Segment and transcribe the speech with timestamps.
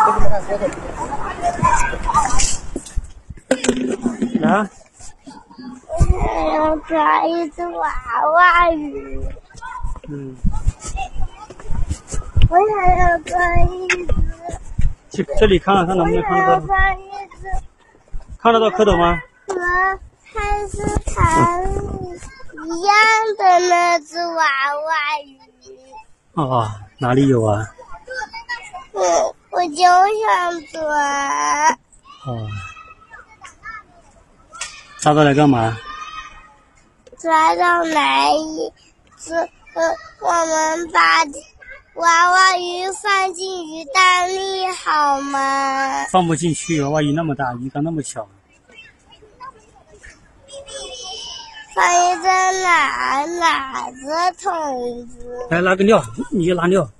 [4.42, 4.66] 啊？
[5.98, 7.92] 我想要抓一只娃
[8.34, 9.20] 娃鱼。
[10.08, 10.34] 嗯，
[12.48, 14.06] 我想要抓一只。
[15.10, 16.66] 去这里看看能不能看得到？
[16.66, 17.02] 抓一
[17.40, 17.46] 只
[18.38, 19.20] 看得到蝌蚪吗？
[19.48, 19.54] 和
[20.24, 20.40] 菜
[20.70, 21.12] 市场
[22.64, 22.94] 一样
[23.36, 24.44] 的那只娃
[24.86, 24.90] 娃
[25.26, 25.28] 鱼。
[26.34, 27.66] 啊，哪里有啊？
[28.92, 31.70] 我我就想抓。
[32.24, 32.48] 哦，
[35.00, 35.76] 抓到来干嘛？
[37.18, 38.72] 抓到来一
[39.18, 39.50] 只，呃，
[40.20, 41.24] 我们把
[41.96, 46.06] 娃娃鱼放进鱼缸里好吗？
[46.10, 48.26] 放不进去，娃娃鱼那么大，鱼缸那么小。
[51.74, 52.22] 放一只
[52.62, 55.46] 哪哪个桶子？
[55.50, 56.90] 来拉个尿，你就拉尿。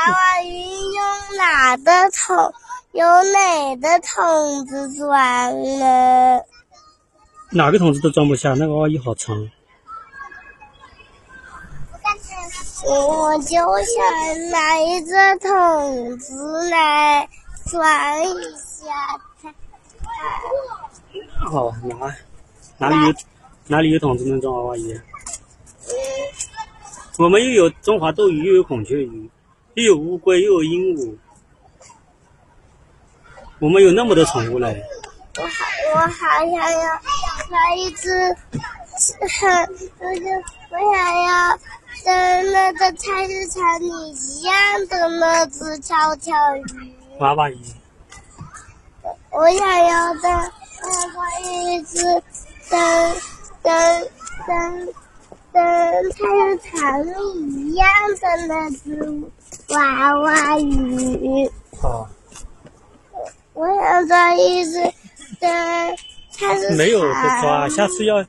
[0.00, 0.62] 娃娃鱼
[0.94, 2.54] 用哪个桶？
[2.92, 6.40] 用哪个桶子装呢？
[7.50, 9.36] 哪个桶子都装不下，那个娃娃鱼好长。
[12.86, 17.28] 我就想拿一个桶子来
[17.66, 17.84] 装
[18.24, 19.52] 一下它。
[21.52, 22.16] 哦，哪
[22.78, 23.14] 哪里有
[23.66, 24.94] 哪里有桶子能装娃娃鱼？
[24.94, 25.92] 嗯，
[27.18, 29.30] 我们又有中华斗鱼，又有孔雀鱼，
[29.74, 31.16] 又有乌龟，又有鹦鹉。
[33.60, 34.82] 我们有那么多宠物嘞。
[35.36, 35.48] 我好，
[35.94, 37.00] 我好想要
[37.48, 39.76] 抓一只，很，就
[40.20, 41.58] 是我想要
[42.04, 46.62] 跟那个菜市场里一样的那只跳跳鱼。
[47.18, 47.58] 娃娃鱼。
[49.30, 50.28] 我想要的，
[50.82, 52.02] 我想要一只
[52.68, 53.16] 跟
[53.62, 54.10] 跟
[54.46, 54.94] 跟
[55.52, 55.62] 跟
[56.12, 57.10] 菜市场里
[57.52, 57.88] 一样
[58.20, 59.22] 的那只
[59.74, 61.46] 娃娃鱼。
[61.82, 62.06] 啊，
[63.54, 64.80] 我想抓一只
[65.40, 65.96] 跟
[66.30, 68.24] 菜市场没有的抓，下次要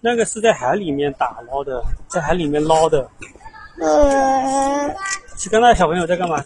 [0.00, 3.08] 那个是在海里面打捞的，在海里面捞的。
[3.80, 4.94] 嗯，
[5.36, 6.42] 去刚才小朋友在干嘛？